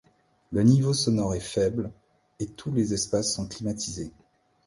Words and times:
Le 0.51 0.63
niveau 0.63 0.93
sonore 0.95 1.35
est 1.35 1.39
faible 1.39 1.91
et 2.39 2.47
tous 2.47 2.71
les 2.73 2.91
espaces 2.95 3.35
sont 3.35 3.47
climatisés. 3.47 4.11